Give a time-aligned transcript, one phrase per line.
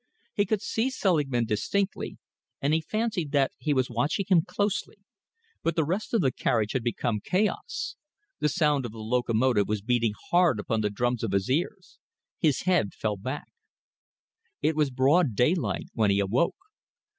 [0.33, 2.17] He could see Selingman distinctly,
[2.59, 4.97] and he fancied that he was watching him closely,
[5.61, 7.97] but the rest of the carriage had become chaos.
[8.39, 11.99] The sound of the locomotive was beating hard upon the drums of his ears.
[12.39, 13.53] His head fell back.
[14.63, 16.55] It was broad daylight when he awoke.